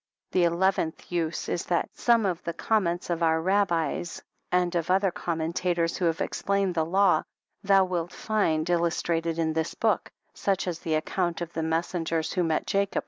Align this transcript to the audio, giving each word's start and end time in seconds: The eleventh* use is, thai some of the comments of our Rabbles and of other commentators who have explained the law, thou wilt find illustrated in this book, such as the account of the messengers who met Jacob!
The 0.31 0.45
eleventh* 0.45 1.11
use 1.11 1.47
is, 1.47 1.65
thai 1.65 1.85
some 1.93 2.25
of 2.25 2.43
the 2.43 2.55
comments 2.55 3.11
of 3.11 3.21
our 3.21 3.39
Rabbles 3.39 4.19
and 4.51 4.73
of 4.73 4.89
other 4.89 5.11
commentators 5.11 5.95
who 5.95 6.05
have 6.05 6.21
explained 6.21 6.73
the 6.73 6.83
law, 6.87 7.21
thou 7.63 7.85
wilt 7.85 8.11
find 8.11 8.67
illustrated 8.67 9.37
in 9.37 9.53
this 9.53 9.75
book, 9.75 10.09
such 10.33 10.67
as 10.67 10.79
the 10.79 10.95
account 10.95 11.39
of 11.41 11.53
the 11.53 11.61
messengers 11.61 12.33
who 12.33 12.43
met 12.43 12.65
Jacob! 12.65 12.99